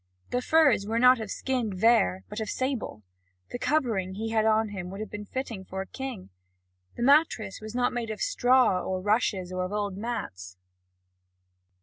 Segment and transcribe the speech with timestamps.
[0.31, 3.03] The furs were not of skinned vair but of sable;
[3.51, 6.31] the covering he had on him would have been fitting for a king.
[6.97, 10.57] The mattress was not made of straw or rushes or of old mats.